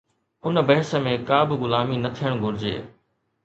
[0.51, 2.75] ان بحث ۾ ڪا به غلامي نه ٿيڻ گهرجي